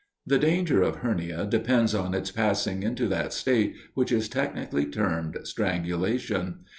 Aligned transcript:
The 0.25 0.39
danger 0.39 0.81
of 0.81 0.95
hernia 1.03 1.45
depends 1.45 1.93
on 1.93 2.15
its 2.15 2.31
passing 2.31 2.81
into 2.81 3.07
that 3.09 3.33
state 3.33 3.75
which 3.93 4.11
is 4.11 4.27
technically 4.27 4.87
termed 4.87 5.37
strangulation. 5.43 6.61